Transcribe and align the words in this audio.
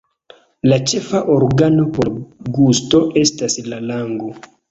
La 0.71 0.77
ĉefa 0.91 1.19
organo 1.33 1.85
por 1.99 2.09
gusto 2.57 3.05
estas 3.25 3.61
la 3.69 3.81
lango. 3.93 4.35